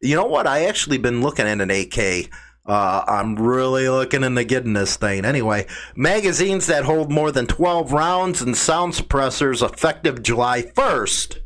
You 0.00 0.16
know 0.16 0.26
what? 0.26 0.46
I 0.46 0.64
actually 0.64 0.98
been 0.98 1.20
looking 1.20 1.46
at 1.46 1.60
an 1.60 1.70
AK. 1.70 2.30
Uh, 2.66 3.04
I'm 3.06 3.36
really 3.36 3.88
looking 3.88 4.22
into 4.22 4.44
getting 4.44 4.74
this 4.74 4.96
thing. 4.96 5.24
Anyway, 5.24 5.66
magazines 5.96 6.66
that 6.66 6.84
hold 6.84 7.10
more 7.10 7.32
than 7.32 7.46
12 7.46 7.92
rounds 7.92 8.42
and 8.42 8.56
sound 8.56 8.92
suppressors 8.92 9.62
effective 9.62 10.22
July 10.22 10.62
1st. 10.62 11.38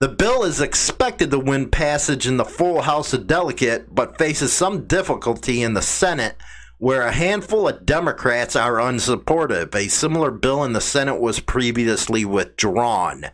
The 0.00 0.08
bill 0.08 0.44
is 0.44 0.60
expected 0.60 1.32
to 1.32 1.40
win 1.40 1.70
passage 1.70 2.28
in 2.28 2.36
the 2.36 2.44
full 2.44 2.82
House 2.82 3.12
of 3.12 3.26
Delegate, 3.26 3.92
but 3.92 4.16
faces 4.16 4.52
some 4.52 4.86
difficulty 4.86 5.60
in 5.60 5.74
the 5.74 5.82
Senate, 5.82 6.36
where 6.78 7.02
a 7.02 7.10
handful 7.10 7.66
of 7.66 7.84
Democrats 7.84 8.54
are 8.54 8.74
unsupportive. 8.74 9.74
A 9.74 9.88
similar 9.88 10.30
bill 10.30 10.62
in 10.62 10.72
the 10.72 10.80
Senate 10.80 11.20
was 11.20 11.40
previously 11.40 12.24
withdrawn. 12.24 13.24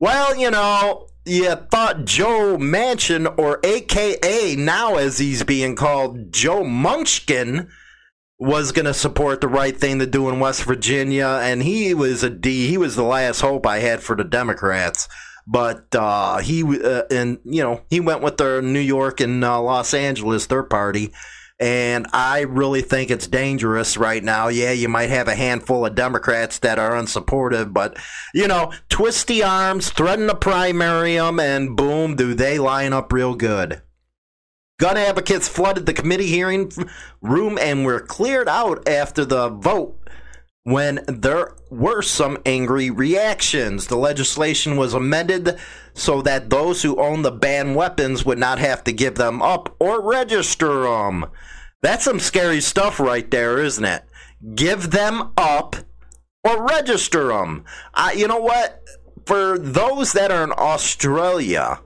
Well, 0.00 0.34
you 0.36 0.50
know, 0.50 1.06
you 1.24 1.54
thought 1.54 2.04
Joe 2.04 2.56
Manchin, 2.58 3.32
or 3.38 3.60
AKA 3.62 4.56
now 4.56 4.96
as 4.96 5.18
he's 5.18 5.44
being 5.44 5.76
called, 5.76 6.32
Joe 6.32 6.64
Munchkin, 6.64 7.68
was 8.40 8.72
going 8.72 8.86
to 8.86 8.92
support 8.92 9.40
the 9.40 9.46
right 9.46 9.76
thing 9.76 10.00
to 10.00 10.06
do 10.06 10.28
in 10.28 10.40
West 10.40 10.64
Virginia, 10.64 11.38
and 11.40 11.62
he 11.62 11.94
was 11.94 12.24
a 12.24 12.30
D. 12.30 12.66
He 12.66 12.76
was 12.76 12.96
the 12.96 13.04
last 13.04 13.40
hope 13.40 13.64
I 13.64 13.78
had 13.78 14.02
for 14.02 14.16
the 14.16 14.24
Democrats 14.24 15.08
but 15.46 15.94
uh, 15.94 16.38
he 16.38 16.62
uh, 16.62 17.02
and 17.10 17.38
you 17.44 17.62
know 17.62 17.82
he 17.88 18.00
went 18.00 18.22
with 18.22 18.36
their 18.36 18.60
New 18.60 18.80
York 18.80 19.20
and 19.20 19.44
uh, 19.44 19.60
Los 19.60 19.94
Angeles 19.94 20.46
third 20.46 20.68
party. 20.70 21.12
And 21.58 22.06
I 22.12 22.40
really 22.40 22.82
think 22.82 23.10
it's 23.10 23.26
dangerous 23.26 23.96
right 23.96 24.22
now. 24.22 24.48
Yeah, 24.48 24.72
you 24.72 24.90
might 24.90 25.08
have 25.08 25.26
a 25.26 25.34
handful 25.34 25.86
of 25.86 25.94
Democrats 25.94 26.58
that 26.58 26.78
are 26.78 26.90
unsupportive, 26.90 27.72
but 27.72 27.96
you 28.34 28.46
know, 28.46 28.74
twisty 28.90 29.42
arms, 29.42 29.88
threaten 29.88 30.26
to 30.26 30.34
primary 30.34 31.14
them, 31.14 31.40
and 31.40 31.74
boom, 31.74 32.14
do 32.14 32.34
they 32.34 32.58
line 32.58 32.92
up 32.92 33.10
real 33.10 33.34
good. 33.34 33.80
Gun 34.78 34.98
advocates 34.98 35.48
flooded 35.48 35.86
the 35.86 35.94
committee 35.94 36.26
hearing 36.26 36.70
room 37.22 37.56
and 37.58 37.86
were 37.86 38.00
cleared 38.00 38.48
out 38.48 38.86
after 38.86 39.24
the 39.24 39.48
vote 39.48 39.98
when 40.66 40.98
there 41.06 41.54
were 41.70 42.02
some 42.02 42.36
angry 42.44 42.90
reactions. 42.90 43.86
The 43.86 43.96
legislation 43.96 44.76
was 44.76 44.94
amended 44.94 45.56
so 45.94 46.20
that 46.22 46.50
those 46.50 46.82
who 46.82 47.00
own 47.00 47.22
the 47.22 47.30
banned 47.30 47.76
weapons 47.76 48.26
would 48.26 48.38
not 48.38 48.58
have 48.58 48.82
to 48.82 48.92
give 48.92 49.14
them 49.14 49.40
up 49.40 49.76
or 49.78 50.02
register 50.02 50.82
them. 50.82 51.26
That's 51.82 52.02
some 52.02 52.18
scary 52.18 52.60
stuff 52.60 52.98
right 52.98 53.30
there, 53.30 53.62
isn't 53.62 53.84
it? 53.84 54.02
Give 54.56 54.90
them 54.90 55.30
up 55.36 55.76
or 56.42 56.66
register 56.66 57.28
them. 57.28 57.64
Uh, 57.94 58.10
you 58.16 58.26
know 58.26 58.40
what? 58.40 58.82
For 59.24 59.58
those 59.60 60.14
that 60.14 60.32
are 60.32 60.42
in 60.42 60.52
Australia, 60.52 61.78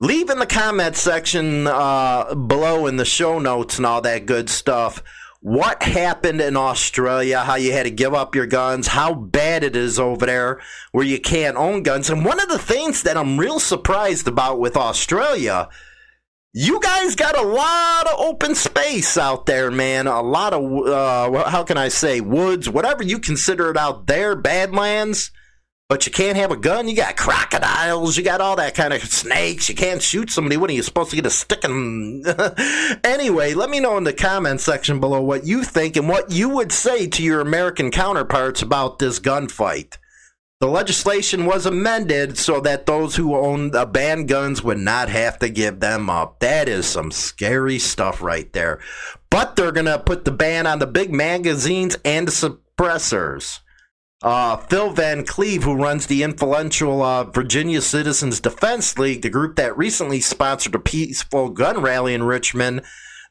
leave 0.00 0.30
in 0.30 0.38
the 0.38 0.46
comment 0.46 0.96
section 0.96 1.66
uh, 1.66 2.34
below 2.34 2.86
in 2.86 2.96
the 2.96 3.04
show 3.04 3.38
notes 3.38 3.76
and 3.76 3.84
all 3.84 4.00
that 4.00 4.24
good 4.24 4.48
stuff 4.48 5.02
what 5.42 5.82
happened 5.82 6.40
in 6.40 6.56
Australia, 6.56 7.40
how 7.40 7.56
you 7.56 7.72
had 7.72 7.82
to 7.82 7.90
give 7.90 8.14
up 8.14 8.36
your 8.36 8.46
guns, 8.46 8.86
how 8.86 9.12
bad 9.12 9.64
it 9.64 9.74
is 9.74 9.98
over 9.98 10.24
there 10.24 10.60
where 10.92 11.04
you 11.04 11.20
can't 11.20 11.56
own 11.56 11.82
guns. 11.82 12.08
And 12.08 12.24
one 12.24 12.38
of 12.40 12.48
the 12.48 12.60
things 12.60 13.02
that 13.02 13.16
I'm 13.16 13.38
real 13.38 13.58
surprised 13.58 14.28
about 14.28 14.60
with 14.60 14.76
Australia, 14.76 15.68
you 16.52 16.78
guys 16.78 17.16
got 17.16 17.36
a 17.36 17.42
lot 17.42 18.06
of 18.06 18.20
open 18.20 18.54
space 18.54 19.18
out 19.18 19.46
there, 19.46 19.72
man. 19.72 20.06
A 20.06 20.22
lot 20.22 20.54
of, 20.54 20.86
uh, 20.86 21.50
how 21.50 21.64
can 21.64 21.76
I 21.76 21.88
say, 21.88 22.20
woods, 22.20 22.68
whatever 22.68 23.02
you 23.02 23.18
consider 23.18 23.68
it 23.72 23.76
out 23.76 24.06
there, 24.06 24.36
badlands 24.36 25.32
but 25.92 26.06
you 26.06 26.10
can't 26.10 26.38
have 26.38 26.50
a 26.50 26.56
gun. 26.56 26.88
You 26.88 26.96
got 26.96 27.18
crocodiles. 27.18 28.16
You 28.16 28.24
got 28.24 28.40
all 28.40 28.56
that 28.56 28.74
kind 28.74 28.94
of 28.94 29.02
snakes. 29.02 29.68
You 29.68 29.74
can't 29.74 30.00
shoot 30.00 30.30
somebody. 30.30 30.56
What 30.56 30.70
are 30.70 30.72
you 30.72 30.82
supposed 30.82 31.10
to 31.10 31.16
get 31.16 31.26
a 31.26 31.30
stick 31.30 31.64
in? 31.64 32.24
anyway, 33.04 33.52
let 33.52 33.68
me 33.68 33.78
know 33.78 33.98
in 33.98 34.04
the 34.04 34.14
comment 34.14 34.62
section 34.62 35.00
below 35.00 35.20
what 35.20 35.44
you 35.44 35.62
think 35.62 35.96
and 35.96 36.08
what 36.08 36.30
you 36.30 36.48
would 36.48 36.72
say 36.72 37.06
to 37.08 37.22
your 37.22 37.42
American 37.42 37.90
counterparts 37.90 38.62
about 38.62 39.00
this 39.00 39.20
gunfight. 39.20 39.98
The 40.60 40.66
legislation 40.66 41.44
was 41.44 41.66
amended 41.66 42.38
so 42.38 42.58
that 42.60 42.86
those 42.86 43.16
who 43.16 43.36
own 43.36 43.72
the 43.72 43.82
uh, 43.82 43.84
banned 43.84 44.28
guns 44.28 44.62
would 44.62 44.78
not 44.78 45.10
have 45.10 45.40
to 45.40 45.50
give 45.50 45.80
them 45.80 46.08
up. 46.08 46.40
That 46.40 46.70
is 46.70 46.86
some 46.86 47.10
scary 47.10 47.78
stuff 47.78 48.22
right 48.22 48.50
there. 48.54 48.80
But 49.28 49.56
they're 49.56 49.72
going 49.72 49.84
to 49.84 49.98
put 49.98 50.24
the 50.24 50.32
ban 50.32 50.66
on 50.66 50.78
the 50.78 50.86
big 50.86 51.12
magazines 51.12 51.98
and 52.02 52.26
the 52.26 52.32
suppressors. 52.32 53.58
Uh, 54.22 54.56
Phil 54.56 54.90
Van 54.90 55.24
Cleave, 55.24 55.64
who 55.64 55.74
runs 55.74 56.06
the 56.06 56.22
influential 56.22 57.02
uh, 57.02 57.24
Virginia 57.24 57.82
Citizens 57.82 58.38
Defense 58.38 58.96
League, 58.96 59.22
the 59.22 59.30
group 59.30 59.56
that 59.56 59.76
recently 59.76 60.20
sponsored 60.20 60.76
a 60.76 60.78
peaceful 60.78 61.50
gun 61.50 61.82
rally 61.82 62.14
in 62.14 62.22
Richmond 62.22 62.82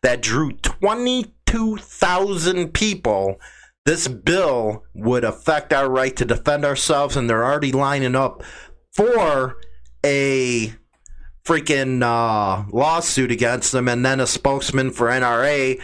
that 0.02 0.22
drew 0.22 0.52
22,000 0.52 2.74
people. 2.74 3.40
This 3.86 4.10
bill 4.10 4.84
would 4.94 5.24
affect 5.24 5.72
our 5.72 5.90
right 5.90 6.14
to 6.18 6.26
defend 6.26 6.66
ourselves, 6.66 7.16
and 7.16 7.30
they're 7.30 7.46
already 7.46 7.72
lining 7.72 8.16
up 8.16 8.44
for 8.92 9.56
a 10.06 10.74
freaking 11.46 12.04
uh, 12.04 12.66
lawsuit 12.72 13.32
against 13.32 13.72
them. 13.72 13.88
And 13.88 14.06
then 14.06 14.20
a 14.20 14.28
spokesman 14.28 14.92
for 14.92 15.08
NRA 15.08 15.82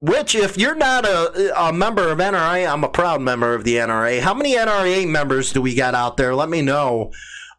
which, 0.00 0.34
if 0.34 0.58
you're 0.58 0.74
not 0.74 1.06
a, 1.06 1.68
a 1.68 1.72
member 1.72 2.10
of 2.10 2.18
NRA, 2.18 2.70
I'm 2.70 2.84
a 2.84 2.88
proud 2.88 3.22
member 3.22 3.54
of 3.54 3.64
the 3.64 3.76
NRA. 3.76 4.20
How 4.20 4.34
many 4.34 4.54
NRA 4.54 5.08
members 5.08 5.52
do 5.52 5.62
we 5.62 5.74
got 5.74 5.94
out 5.94 6.16
there? 6.16 6.34
Let 6.34 6.48
me 6.48 6.62
know. 6.62 7.10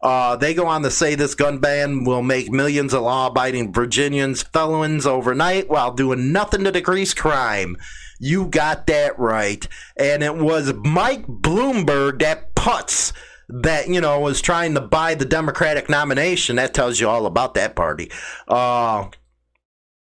Uh, 0.02 0.36
they 0.36 0.54
go 0.54 0.66
on 0.66 0.82
to 0.82 0.90
say 0.90 1.14
this 1.14 1.34
gun 1.34 1.58
ban 1.58 2.04
will 2.04 2.22
make 2.22 2.50
millions 2.50 2.94
of 2.94 3.02
law 3.02 3.26
abiding 3.26 3.72
Virginians 3.72 4.42
felons 4.42 5.06
overnight 5.06 5.68
while 5.68 5.92
doing 5.92 6.32
nothing 6.32 6.64
to 6.64 6.70
decrease 6.70 7.14
crime. 7.14 7.76
You 8.18 8.46
got 8.46 8.86
that 8.86 9.18
right. 9.18 9.66
And 9.96 10.22
it 10.22 10.36
was 10.36 10.72
Mike 10.74 11.26
Bloomberg, 11.26 12.20
that 12.20 12.54
putz, 12.54 13.12
that, 13.48 13.88
you 13.88 14.00
know, 14.00 14.20
was 14.20 14.40
trying 14.40 14.74
to 14.74 14.80
buy 14.80 15.14
the 15.14 15.24
Democratic 15.24 15.88
nomination. 15.88 16.56
That 16.56 16.74
tells 16.74 17.00
you 17.00 17.08
all 17.08 17.26
about 17.26 17.54
that 17.54 17.76
party. 17.76 18.10
Uh, 18.46 19.08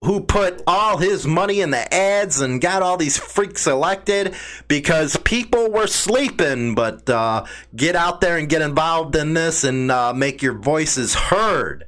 who 0.03 0.21
put 0.21 0.63
all 0.67 0.99
his 0.99 1.27
money 1.27 1.61
in 1.61 1.71
the 1.71 1.93
ads 1.95 2.41
and 2.41 2.61
got 2.61 2.83
all 2.83 2.97
these 2.97 3.19
freaks 3.19 3.67
elected 3.67 4.35
because 4.69 5.17
people 5.19 5.71
were 5.71 5.87
sleeping. 5.87 6.75
But 6.75 7.09
uh, 7.11 7.45
get 7.75 7.97
out 7.97 8.21
there 8.21 8.37
and 8.37 8.49
get 8.49 8.63
involved 8.63 9.17
in 9.17 9.35
this 9.35 9.65
and 9.65 9.91
uh, 9.91 10.13
make 10.13 10.43
your 10.43 10.59
voices 10.59 11.15
heard. 11.15 11.85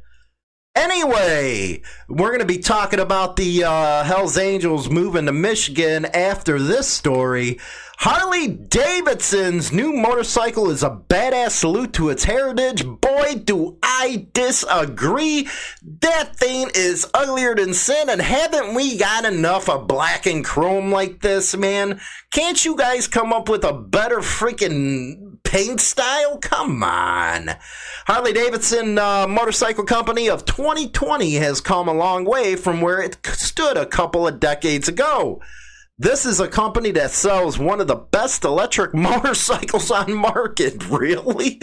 Anyway, 0.77 1.83
we're 2.09 2.29
going 2.29 2.41
to 2.41 2.47
be 2.47 2.59
talking 2.59 3.01
about 3.01 3.37
the 3.37 3.65
uh, 3.65 4.05
Hells 4.05 4.39
Angels 4.39 4.89
moving 4.89 5.27
to 5.27 5.33
Michigan 5.33 6.05
after 6.05 6.61
this 6.61 6.89
story. 6.89 7.59
Harley 8.03 8.49
Davidson's 8.49 9.73
new 9.73 9.93
motorcycle 9.93 10.71
is 10.71 10.83
a 10.83 10.89
badass 10.89 11.51
salute 11.51 11.93
to 11.93 12.09
its 12.09 12.25
heritage. 12.25 12.83
Boy, 12.83 13.35
do 13.45 13.77
I 13.83 14.27
disagree. 14.33 15.47
That 16.01 16.35
thing 16.35 16.71
is 16.75 17.07
uglier 17.13 17.55
than 17.55 17.75
sin, 17.75 18.09
and 18.09 18.23
haven't 18.23 18.73
we 18.73 18.97
got 18.97 19.27
enough 19.27 19.69
of 19.69 19.87
black 19.87 20.25
and 20.25 20.43
chrome 20.43 20.91
like 20.91 21.21
this, 21.21 21.55
man? 21.55 22.01
Can't 22.31 22.65
you 22.65 22.75
guys 22.75 23.07
come 23.07 23.35
up 23.35 23.51
with 23.51 23.65
a 23.65 23.75
better 23.75 24.21
freaking 24.21 25.37
paint 25.45 25.83
style? 25.83 26.39
Come 26.39 26.83
on. 26.83 27.51
Harley 28.07 28.33
Davidson 28.33 28.99
uh, 28.99 29.27
Motorcycle 29.27 29.85
Company 29.85 30.31
of 30.31 30.47
2020 30.47 31.35
has 31.35 31.61
come 31.61 31.87
a 31.87 31.93
long 31.93 32.25
way 32.25 32.57
from 32.57 32.81
where 32.81 33.03
it 33.03 33.19
stood 33.27 33.77
a 33.77 33.85
couple 33.85 34.27
of 34.27 34.41
decades 34.41 34.89
ago. 34.89 35.43
This 36.01 36.25
is 36.25 36.41
a 36.41 36.49
company 36.49 36.93
that 36.93 37.11
sells 37.11 37.59
one 37.59 37.79
of 37.79 37.87
the 37.87 37.95
best 37.95 38.45
electric 38.45 38.95
motorcycles 38.95 39.91
on 39.91 40.15
market. 40.15 40.83
Really? 40.91 41.59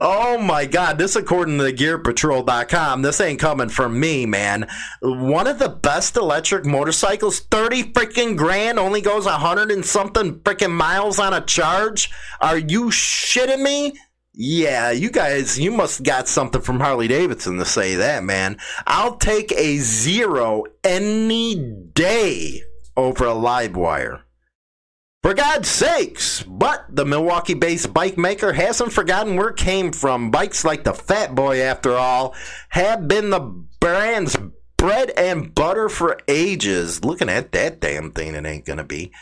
Oh 0.00 0.38
my 0.38 0.64
God. 0.66 0.96
This 0.98 1.16
according 1.16 1.58
to 1.58 1.64
gearpatrol.com. 1.64 3.02
This 3.02 3.20
ain't 3.20 3.40
coming 3.40 3.68
from 3.68 4.00
me, 4.00 4.24
man. 4.26 4.68
One 5.00 5.46
of 5.46 5.58
the 5.58 5.68
best 5.68 6.16
electric 6.16 6.64
motorcycles, 6.64 7.40
30 7.40 7.92
freaking 7.92 8.36
grand, 8.36 8.78
only 8.78 9.00
goes 9.00 9.26
100 9.26 9.70
and 9.70 9.84
something 9.84 10.40
freaking 10.40 10.72
miles 10.72 11.18
on 11.18 11.34
a 11.34 11.42
charge. 11.42 12.10
Are 12.40 12.58
you 12.58 12.86
shitting 12.86 13.62
me? 13.62 13.98
Yeah, 14.32 14.90
you 14.90 15.10
guys, 15.10 15.58
you 15.58 15.70
must 15.70 16.02
got 16.02 16.26
something 16.26 16.62
from 16.62 16.80
Harley 16.80 17.08
Davidson 17.08 17.58
to 17.58 17.64
say 17.64 17.96
that, 17.96 18.24
man. 18.24 18.58
I'll 18.86 19.16
take 19.16 19.52
a 19.52 19.78
zero 19.78 20.64
any 20.82 21.54
day 21.94 22.62
over 22.96 23.24
a 23.24 23.34
LiveWire. 23.34 24.22
For 25.22 25.32
God's 25.32 25.68
sakes! 25.68 26.42
But 26.42 26.84
the 26.90 27.06
Milwaukee 27.06 27.54
based 27.54 27.94
bike 27.94 28.18
maker 28.18 28.52
hasn't 28.52 28.92
forgotten 28.92 29.36
where 29.36 29.48
it 29.48 29.56
came 29.56 29.90
from. 29.90 30.30
Bikes 30.30 30.66
like 30.66 30.84
the 30.84 30.92
Fat 30.92 31.34
Boy, 31.34 31.60
after 31.62 31.96
all, 31.96 32.34
have 32.68 33.08
been 33.08 33.30
the 33.30 33.40
brand's 33.80 34.36
bread 34.76 35.10
and 35.16 35.54
butter 35.54 35.88
for 35.88 36.20
ages. 36.28 37.02
Looking 37.04 37.30
at 37.30 37.52
that 37.52 37.80
damn 37.80 38.10
thing, 38.10 38.34
it 38.34 38.44
ain't 38.44 38.66
gonna 38.66 38.84
be. 38.84 39.12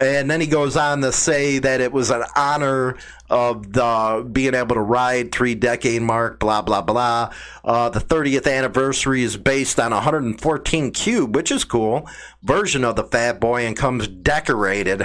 And 0.00 0.30
then 0.30 0.40
he 0.40 0.46
goes 0.46 0.76
on 0.76 1.00
to 1.00 1.10
say 1.10 1.58
that 1.58 1.80
it 1.80 1.92
was 1.92 2.10
an 2.10 2.22
honor 2.36 2.96
of 3.28 3.72
the 3.72 4.28
being 4.30 4.54
able 4.54 4.76
to 4.76 4.80
ride 4.80 5.32
three 5.32 5.56
decade 5.56 6.02
mark, 6.02 6.38
blah 6.38 6.62
blah 6.62 6.82
blah. 6.82 7.32
Uh, 7.64 7.88
the 7.88 7.98
30th 7.98 8.48
anniversary 8.48 9.24
is 9.24 9.36
based 9.36 9.80
on 9.80 9.90
114 9.90 10.92
cube, 10.92 11.34
which 11.34 11.50
is 11.50 11.64
cool 11.64 12.08
version 12.44 12.84
of 12.84 12.94
the 12.94 13.02
Fat 13.02 13.40
Boy, 13.40 13.66
and 13.66 13.76
comes 13.76 14.06
decorated, 14.06 15.04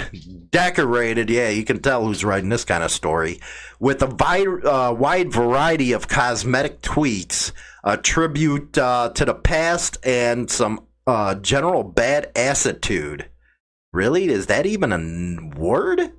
decorated. 0.51 1.27
Yeah, 1.27 1.49
you 1.49 1.63
can 1.65 1.81
tell 1.81 2.05
who's 2.05 2.23
writing 2.23 2.49
this 2.49 2.63
kind 2.63 2.83
of 2.83 2.91
story 2.91 3.39
with 3.79 4.03
a 4.03 4.07
vi- 4.07 4.45
uh, 4.45 4.93
wide 4.93 5.33
variety 5.33 5.91
of 5.93 6.07
cosmetic 6.07 6.83
tweaks, 6.83 7.51
a 7.83 7.97
tribute 7.97 8.77
uh, 8.77 9.09
to 9.15 9.25
the 9.25 9.33
past, 9.33 9.97
and 10.05 10.51
some 10.51 10.85
uh, 11.07 11.33
general 11.33 11.83
bad 11.83 12.31
attitude. 12.35 13.27
Really? 13.93 14.27
Is 14.27 14.47
that 14.47 14.65
even 14.65 14.91
a 14.91 15.55
word? 15.55 16.11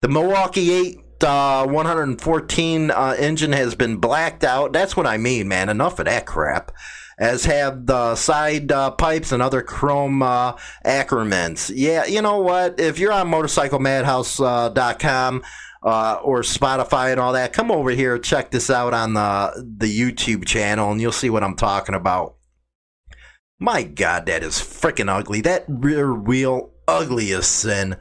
The 0.00 0.08
Milwaukee 0.08 0.70
8 0.70 1.00
uh, 1.24 1.66
114 1.66 2.90
uh, 2.90 3.16
engine 3.18 3.52
has 3.52 3.74
been 3.74 3.96
blacked 3.96 4.44
out. 4.44 4.72
That's 4.72 4.96
what 4.96 5.06
I 5.06 5.16
mean, 5.16 5.48
man. 5.48 5.68
Enough 5.68 5.98
of 5.98 6.04
that 6.04 6.26
crap. 6.26 6.70
As 7.18 7.46
have 7.46 7.86
the 7.86 8.14
side 8.14 8.70
uh, 8.70 8.90
pipes 8.90 9.32
and 9.32 9.42
other 9.42 9.62
chrome 9.62 10.22
uh, 10.22 10.52
accoutrements. 10.84 11.70
Yeah, 11.70 12.04
you 12.04 12.20
know 12.20 12.42
what? 12.42 12.78
If 12.78 12.98
you're 12.98 13.12
on 13.12 13.30
motorcyclemadhouse.com 13.30 15.42
uh, 15.82 16.18
or 16.22 16.42
Spotify 16.42 17.12
and 17.12 17.20
all 17.20 17.32
that, 17.32 17.54
come 17.54 17.70
over 17.70 17.88
here, 17.90 18.18
check 18.18 18.50
this 18.50 18.68
out 18.68 18.92
on 18.92 19.14
the 19.14 19.66
the 19.78 19.88
YouTube 19.88 20.44
channel, 20.44 20.92
and 20.92 21.00
you'll 21.00 21.10
see 21.10 21.30
what 21.30 21.42
I'm 21.42 21.56
talking 21.56 21.94
about. 21.94 22.36
My 23.58 23.82
God, 23.82 24.26
that 24.26 24.42
is 24.42 24.56
freaking 24.56 25.08
ugly. 25.08 25.40
That 25.40 25.64
rear 25.66 26.12
wheel 26.12 26.74
ugliest 26.88 27.50
sin. 27.50 27.96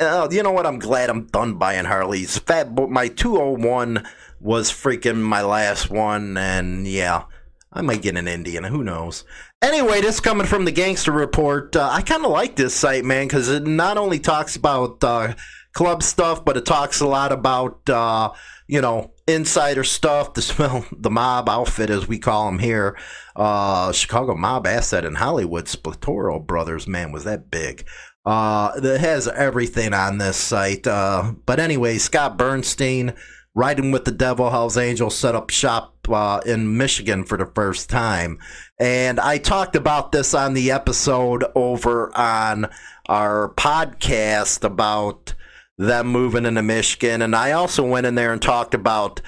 Uh, 0.00 0.28
you 0.30 0.42
know 0.42 0.52
what? 0.52 0.66
I'm 0.66 0.78
glad 0.78 1.10
I'm 1.10 1.26
done 1.26 1.54
buying 1.54 1.84
Harleys. 1.84 2.38
Fat 2.38 2.74
Bo- 2.74 2.88
my 2.88 3.08
201 3.08 4.06
was 4.40 4.70
freaking 4.70 5.20
my 5.20 5.42
last 5.42 5.88
one, 5.88 6.36
and 6.36 6.86
yeah, 6.86 7.24
I 7.72 7.82
might 7.82 8.02
get 8.02 8.16
an 8.16 8.28
Indian. 8.28 8.64
Who 8.64 8.82
knows? 8.82 9.24
Anyway, 9.62 10.00
this 10.00 10.20
coming 10.20 10.46
from 10.46 10.64
the 10.64 10.72
Gangster 10.72 11.12
Report. 11.12 11.74
Uh, 11.74 11.88
I 11.90 12.02
kind 12.02 12.24
of 12.24 12.30
like 12.30 12.56
this 12.56 12.74
site, 12.74 13.04
man, 13.04 13.26
because 13.26 13.48
it 13.48 13.66
not 13.66 13.96
only 13.96 14.18
talks 14.18 14.56
about 14.56 15.02
uh, 15.02 15.34
club 15.72 16.02
stuff, 16.02 16.44
but 16.44 16.56
it 16.56 16.66
talks 16.66 17.00
a 17.00 17.06
lot 17.06 17.32
about 17.32 17.88
uh, 17.88 18.32
you 18.66 18.80
know 18.80 19.12
insider 19.26 19.84
stuff. 19.84 20.34
The 20.34 20.42
smell, 20.42 20.84
the 20.92 21.10
mob 21.10 21.48
outfit, 21.48 21.88
as 21.88 22.06
we 22.08 22.18
call 22.18 22.46
them 22.46 22.58
here, 22.58 22.98
uh, 23.36 23.92
Chicago 23.92 24.34
mob 24.34 24.66
asset 24.66 25.04
in 25.04 25.14
Hollywood. 25.14 25.66
Spilotro 25.66 26.44
Brothers, 26.44 26.86
man, 26.86 27.12
was 27.12 27.24
that 27.24 27.50
big? 27.50 27.86
Uh, 28.24 28.80
that 28.80 29.00
has 29.00 29.28
everything 29.28 29.92
on 29.92 30.16
this 30.16 30.38
site. 30.38 30.86
Uh, 30.86 31.32
but 31.44 31.60
anyway, 31.60 31.98
Scott 31.98 32.38
Bernstein, 32.38 33.12
riding 33.54 33.90
with 33.90 34.06
the 34.06 34.10
Devil 34.10 34.50
Hell's 34.50 34.78
Angels, 34.78 35.14
set 35.14 35.34
up 35.34 35.50
shop 35.50 35.94
uh, 36.08 36.40
in 36.46 36.76
Michigan 36.76 37.24
for 37.24 37.36
the 37.36 37.46
first 37.54 37.90
time. 37.90 38.38
And 38.80 39.20
I 39.20 39.38
talked 39.38 39.76
about 39.76 40.12
this 40.12 40.32
on 40.32 40.54
the 40.54 40.70
episode 40.70 41.44
over 41.54 42.16
on 42.16 42.70
our 43.08 43.52
podcast 43.56 44.64
about 44.64 45.34
them 45.76 46.06
moving 46.06 46.46
into 46.46 46.62
Michigan. 46.62 47.22
And 47.22 47.34
I 47.34 47.52
also 47.52 47.86
went 47.86 48.06
in 48.06 48.14
there 48.14 48.32
and 48.32 48.40
talked 48.40 48.74
about 48.74 49.20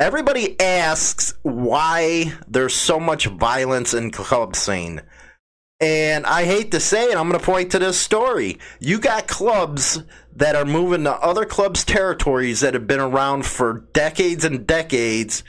everybody 0.00 0.58
asks 0.60 1.34
why 1.42 2.32
there's 2.48 2.74
so 2.74 2.98
much 2.98 3.26
violence 3.26 3.94
in 3.94 4.10
club 4.10 4.56
scene. 4.56 5.02
And 5.82 6.24
I 6.26 6.44
hate 6.44 6.70
to 6.70 6.80
say 6.80 7.06
it, 7.10 7.16
I'm 7.16 7.28
going 7.28 7.40
to 7.40 7.44
point 7.44 7.72
to 7.72 7.80
this 7.80 7.98
story. 7.98 8.60
You 8.78 9.00
got 9.00 9.26
clubs 9.26 10.00
that 10.36 10.54
are 10.54 10.64
moving 10.64 11.02
to 11.04 11.12
other 11.12 11.44
clubs' 11.44 11.84
territories 11.84 12.60
that 12.60 12.74
have 12.74 12.86
been 12.86 13.00
around 13.00 13.44
for 13.44 13.88
decades 13.92 14.44
and 14.44 14.64
decades, 14.64 15.42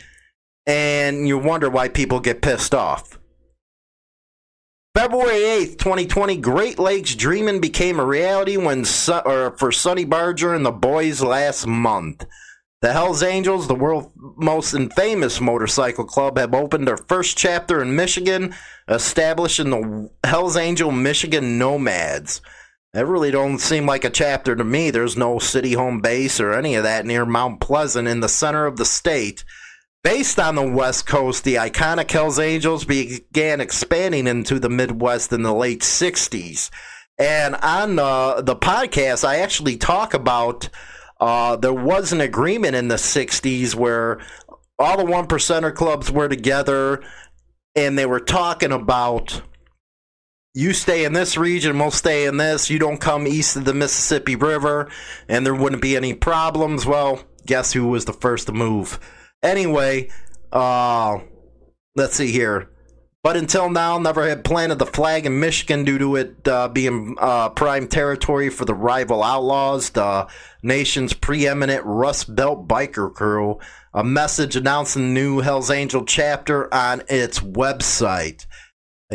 and 0.66 1.28
you 1.28 1.38
wonder 1.38 1.70
why 1.70 1.88
people 1.88 2.20
get 2.20 2.42
pissed 2.42 2.74
off. 2.74 3.20
February 4.96 5.66
8th, 5.66 5.78
2020, 5.78 6.38
Great 6.38 6.80
Lakes 6.80 7.14
Dreamin' 7.14 7.60
became 7.60 8.00
a 8.00 8.06
reality 8.06 8.58
when 8.58 8.86
or 9.26 9.56
for 9.58 9.72
Sonny 9.72 10.06
Barger 10.06 10.56
and 10.56 10.66
the 10.66 10.72
boys 10.72 11.22
last 11.22 11.68
month. 11.68 12.26
The 12.84 12.92
Hells 12.92 13.24
Angels, 13.24 13.70
the 13.70 13.76
world's 13.76 14.10
most 14.36 14.74
infamous 14.74 15.40
motorcycle 15.40 16.04
club, 16.04 16.38
have 16.38 16.54
opened 16.54 16.86
their 16.86 16.98
first 16.98 17.38
chapter 17.38 17.82
in 17.82 17.96
Michigan, 17.96 18.54
establishing 18.90 19.70
the 19.70 20.10
Hells 20.26 20.58
Angel 20.58 20.92
Michigan 20.92 21.58
Nomads. 21.58 22.42
That 22.92 23.06
really 23.06 23.32
don't 23.32 23.60
seem 23.60 23.86
like 23.86 24.04
a 24.04 24.10
chapter 24.10 24.54
to 24.54 24.66
me. 24.66 24.92
There's 24.92 25.16
no 25.16 25.40
city 25.40 25.72
home 25.72 26.02
base 26.02 26.42
or 26.42 26.52
any 26.52 26.76
of 26.76 26.84
that 26.84 27.06
near 27.06 27.26
Mount 27.26 27.62
Pleasant 27.62 28.06
in 28.06 28.20
the 28.20 28.28
center 28.28 28.66
of 28.66 28.76
the 28.76 28.84
state. 28.84 29.46
Based 30.04 30.38
on 30.38 30.56
the 30.56 30.70
West 30.70 31.08
Coast, 31.08 31.46
the 31.46 31.56
iconic 31.56 32.12
Hells 32.12 32.38
Angels 32.38 32.84
began 32.84 33.62
expanding 33.62 34.28
into 34.28 34.60
the 34.60 34.68
Midwest 34.68 35.32
in 35.32 35.44
the 35.44 35.54
late 35.54 35.84
60s. 35.84 36.70
And 37.18 37.56
on 37.56 37.96
the, 37.96 38.42
the 38.42 38.58
podcast, 38.58 39.24
I 39.24 39.38
actually 39.38 39.78
talk 39.78 40.14
about 40.14 40.68
uh, 41.24 41.56
there 41.56 41.74
was 41.74 42.12
an 42.12 42.20
agreement 42.20 42.76
in 42.76 42.90
the 42.90 42.96
60s 42.96 43.74
where 43.74 44.20
all 44.78 44.98
the 44.98 45.06
one 45.06 45.26
percenter 45.26 45.74
clubs 45.74 46.12
were 46.12 46.28
together 46.28 47.02
and 47.78 47.98
they 47.98 48.06
were 48.06 48.20
talking 48.20 48.74
about 48.74 49.42
you 50.54 50.74
stay 50.74 51.06
in 51.06 51.14
this 51.14 51.38
region, 51.38 51.80
we'll 51.80 51.92
stay 51.92 52.26
in 52.26 52.36
this. 52.36 52.70
You 52.70 52.78
don't 52.78 53.00
come 53.00 53.26
east 53.26 53.56
of 53.56 53.64
the 53.64 53.74
Mississippi 53.74 54.36
River, 54.36 54.90
and 55.30 55.46
there 55.46 55.56
wouldn't 55.56 55.82
be 55.82 55.96
any 55.96 56.14
problems. 56.14 56.86
Well, 56.86 57.24
guess 57.46 57.72
who 57.72 57.88
was 57.88 58.04
the 58.04 58.14
first 58.14 58.48
to 58.48 58.54
move? 58.54 59.00
Anyway, 59.42 60.10
uh, 60.52 61.20
let's 61.96 62.18
see 62.18 62.32
here. 62.32 62.70
But 63.24 63.38
until 63.38 63.70
now, 63.70 63.98
never 64.00 64.28
had 64.28 64.44
planted 64.44 64.80
the 64.80 64.86
flag 64.86 65.26
in 65.26 65.40
Michigan 65.40 65.86
due 65.86 65.98
to 65.98 66.18
it 66.18 66.46
uh, 66.46 66.68
being 66.68 67.16
uh, 67.18 67.50
prime 67.52 67.88
territory 67.88 68.50
for 68.50 68.66
the 68.66 68.74
rival 68.74 69.24
Outlaws, 69.24 69.92
the 69.92 70.28
nation's 70.62 71.14
preeminent 71.14 71.86
Rust 71.86 72.36
Belt 72.36 72.68
biker 72.68 73.14
crew. 73.14 73.60
A 73.94 74.04
message 74.04 74.58
announcing 74.58 75.04
the 75.04 75.22
new 75.22 75.40
Hells 75.40 75.72
Angel 75.72 76.04
chapter 76.04 76.72
on 76.74 77.04
its 77.08 77.40
website 77.40 78.46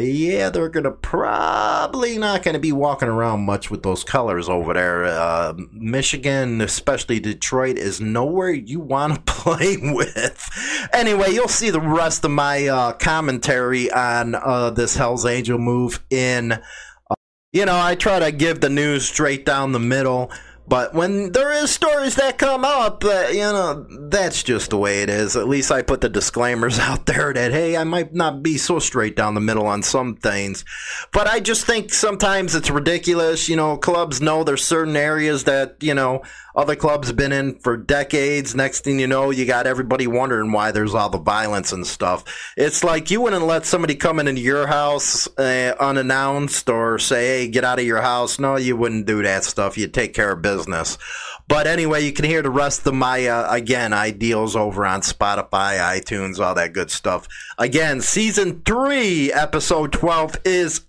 yeah, 0.03 0.51
they're 0.51 0.69
gonna 0.69 0.91
probably 0.91 2.19
not 2.19 2.43
gonna 2.43 2.59
be 2.59 2.73
walking 2.73 3.09
around 3.09 3.41
much 3.41 3.71
with 3.71 3.83
those 3.83 4.05
colors 4.05 4.49
over 4.49 4.75
there. 4.75 5.05
Uh, 5.05 5.55
Michigan, 5.73 6.61
especially 6.61 7.21
Detroit, 7.21 7.79
is 7.79 8.01
nowhere 8.01 8.51
you 8.51 8.81
want 8.81 9.15
to 9.15 9.21
play 9.33 9.77
with. 9.77 10.89
Anyway, 10.93 11.31
you'll 11.31 11.49
see 11.49 11.71
the 11.71 11.81
rest 11.81 12.25
of 12.25 12.31
my 12.31 12.67
uh, 12.67 12.93
commentary 12.93 13.91
on 13.91 14.35
uh, 14.35 14.71
this 14.71 14.97
Hell's 14.97 15.27
Angel 15.27 15.59
move 15.59 16.05
in. 16.11 16.53
Uh, 16.53 17.15
you 17.53 17.65
know, 17.65 17.79
I 17.79 17.95
try 17.95 18.19
to 18.19 18.33
give 18.33 18.61
the 18.61 18.69
news 18.69 19.05
straight 19.07 19.45
down 19.45 19.73
the 19.73 19.79
middle. 19.79 20.31
But 20.69 20.93
when 20.93 21.33
there 21.33 21.51
is 21.51 21.71
stories 21.71 22.17
that 22.17 22.37
come 22.37 22.63
up, 22.63 23.03
uh, 23.03 23.29
you 23.31 23.39
know, 23.39 23.87
that's 24.11 24.43
just 24.43 24.69
the 24.69 24.77
way 24.77 25.03
it 25.03 25.09
is. 25.09 25.35
At 25.35 25.49
least 25.49 25.73
I 25.73 25.81
put 25.81 26.03
the 26.03 26.11
disclaimers 26.11 26.79
out 26.79 27.07
there 27.07 27.33
that, 27.33 27.53
hey, 27.53 27.77
I 27.77 27.85
might 27.85 28.13
not 28.15 28.43
be 28.43 28.59
so 28.59 28.79
straight 28.79 29.17
down 29.17 29.35
the 29.35 29.41
middle 29.41 29.67
on 29.67 29.83
some 29.83 30.17
things. 30.17 30.67
But 31.13 31.27
I 31.27 31.41
just 31.41 31.65
think 31.65 31.93
sometimes 31.93 32.55
it's 32.55 32.69
ridiculous. 32.69 33.49
You 33.49 33.57
know, 33.57 33.79
clubs 33.79 34.21
know 34.21 34.45
there's 34.45 34.65
certain 34.65 34.97
areas 34.97 35.45
that, 35.45 35.77
you 35.81 35.95
know, 35.95 36.23
other 36.59 36.75
clubs 36.75 37.13
been 37.13 37.31
in 37.31 37.55
for 37.61 37.77
decades. 37.77 38.53
Next 38.53 38.81
thing 38.81 38.99
you 38.99 39.07
know, 39.07 39.31
you 39.31 39.47
got 39.47 39.69
everybody 39.69 40.09
wondering 40.09 40.51
why 40.51 40.73
there's 40.73 40.93
all 40.93 41.09
the 41.09 41.17
violence 41.17 41.71
and 41.71 41.87
stuff. 41.87 42.25
It's 42.57 42.83
like 42.83 43.13
you 43.13 43.21
wouldn't 43.21 43.47
let 43.47 43.65
somebody 43.65 43.95
come 43.95 44.19
into 44.19 44.41
your 44.41 44.67
house 44.67 45.29
uh, 45.39 45.77
unannounced 45.79 46.69
or 46.69 46.99
say, 46.99 47.45
hey, 47.45 47.49
get 47.49 47.63
out 47.63 47.79
of 47.79 47.85
your 47.85 48.03
house. 48.03 48.41
No, 48.41 48.57
you 48.57 48.77
wouldn't 48.77 49.07
do 49.07 49.23
that 49.23 49.45
stuff. 49.45 49.79
You'd 49.79 49.95
take 49.95 50.15
care 50.15 50.33
of 50.33 50.43
business. 50.43 50.99
But 51.47 51.69
anyway, 51.69 52.05
you 52.05 52.13
can 52.13 52.25
hear 52.25 52.43
the 52.43 52.51
rest 52.51 52.85
of 52.89 52.95
my, 52.95 53.25
uh, 53.27 53.55
again, 53.55 53.93
ideals 53.93 54.57
over 54.57 54.85
on 54.85 55.03
Spotify, 55.03 55.79
iTunes, 55.79 56.45
all 56.45 56.57
that 56.57 56.73
good 56.73 56.91
stuff. 56.91 57.29
Again, 57.57 58.01
season 58.01 58.63
three, 58.65 59.33
episode 59.33 59.93
12 59.93 60.39
is 60.45 60.81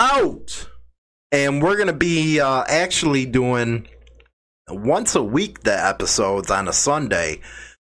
out. 0.00 0.68
And 1.30 1.62
we're 1.62 1.76
to 1.86 1.92
be 1.92 2.40
uh, 2.40 2.64
actually 2.66 3.24
doing 3.24 3.86
once 4.68 5.14
a 5.14 5.22
week 5.22 5.60
the 5.60 5.86
episodes 5.86 6.50
on 6.50 6.68
a 6.68 6.72
Sunday, 6.72 7.40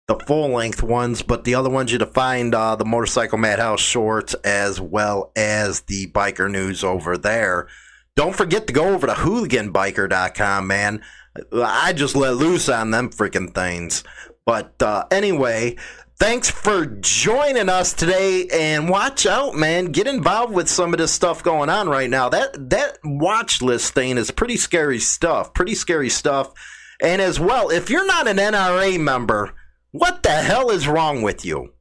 the 0.06 0.18
full 0.26 0.50
length 0.50 0.82
ones, 0.82 1.22
but 1.22 1.44
the 1.44 1.54
other 1.54 1.70
ones 1.70 1.92
you 1.92 1.98
to 1.98 2.06
find 2.06 2.54
uh, 2.54 2.76
the 2.76 2.84
Motorcycle 2.84 3.38
Madhouse 3.38 3.80
shorts 3.80 4.34
as 4.44 4.80
well 4.80 5.32
as 5.36 5.82
the 5.82 6.06
biker 6.08 6.50
news 6.50 6.84
over 6.84 7.16
there. 7.16 7.68
Don't 8.16 8.36
forget 8.36 8.66
to 8.66 8.72
go 8.72 8.94
over 8.94 9.06
to 9.06 9.14
hooliganbiker.com, 9.14 10.66
man. 10.66 11.02
I 11.52 11.92
just 11.92 12.14
let 12.14 12.36
loose 12.36 12.68
on 12.68 12.90
them 12.90 13.10
freaking 13.10 13.54
things. 13.54 14.04
But 14.46 14.80
uh, 14.82 15.06
anyway, 15.10 15.76
thanks 16.18 16.50
for 16.50 16.86
joining 16.86 17.68
us 17.68 17.92
today 17.92 18.46
and 18.52 18.88
watch 18.88 19.26
out 19.26 19.54
man. 19.54 19.86
Get 19.86 20.06
involved 20.06 20.54
with 20.54 20.68
some 20.68 20.92
of 20.92 20.98
this 20.98 21.12
stuff 21.12 21.42
going 21.42 21.70
on 21.70 21.88
right 21.88 22.10
now. 22.10 22.28
That 22.28 22.70
that 22.70 22.98
watch 23.04 23.62
list 23.62 23.94
thing 23.94 24.18
is 24.18 24.30
pretty 24.30 24.56
scary 24.56 24.98
stuff 24.98 25.54
pretty 25.54 25.74
scary 25.74 26.08
stuff. 26.08 26.52
And 27.02 27.20
as 27.20 27.40
well 27.40 27.70
if 27.70 27.90
you're 27.90 28.06
not 28.06 28.28
an 28.28 28.36
nra 28.36 28.98
member 29.00 29.54
what 29.90 30.22
the 30.22 30.30
hell 30.30 30.70
is 30.70 30.88
wrong 30.88 31.22
with 31.22 31.44
you? 31.44 31.72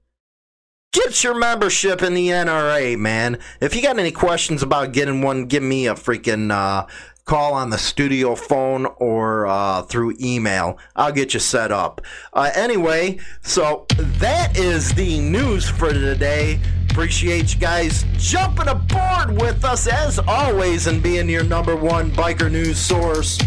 Get 0.91 1.23
your 1.23 1.33
membership 1.33 2.03
in 2.03 2.13
the 2.13 2.29
nra 2.29 2.97
man. 2.97 3.39
If 3.59 3.75
you 3.75 3.81
got 3.81 3.97
any 3.97 4.11
questions 4.11 4.61
about 4.61 4.93
getting 4.93 5.21
one 5.21 5.45
give 5.45 5.63
me 5.63 5.87
a 5.87 5.95
freaking 5.95 6.51
uh, 6.51 6.85
call 7.25 7.53
on 7.53 7.69
the 7.69 7.77
studio 7.77 8.35
phone 8.35 8.85
or 8.97 9.47
uh, 9.47 9.81
through 9.83 10.15
email. 10.19 10.77
I'll 10.95 11.11
get 11.11 11.33
you 11.33 11.39
set 11.39 11.71
up. 11.71 12.01
Uh, 12.33 12.51
anyway, 12.55 13.19
so 13.41 13.85
that 13.97 14.57
is 14.57 14.93
the 14.93 15.19
news 15.19 15.69
for 15.69 15.93
today. 15.93 16.59
Appreciate 16.89 17.53
you 17.53 17.59
guys 17.59 18.05
jumping 18.17 18.67
aboard 18.67 19.41
with 19.41 19.65
us 19.65 19.87
as 19.87 20.19
always 20.19 20.87
and 20.87 21.01
being 21.01 21.29
your 21.29 21.43
number 21.43 21.75
one 21.75 22.11
biker 22.11 22.51
news 22.51 22.77
source 22.77 23.39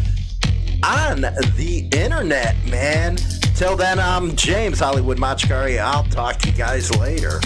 on 0.82 1.20
the 1.20 1.88
internet, 1.92 2.56
man. 2.66 3.16
Till 3.54 3.76
then, 3.76 3.98
I'm 3.98 4.36
James 4.36 4.80
Hollywood 4.80 5.18
Machikari. 5.18 5.78
I'll 5.78 6.04
talk 6.04 6.38
to 6.40 6.50
you 6.50 6.56
guys 6.56 6.94
later. 6.96 7.40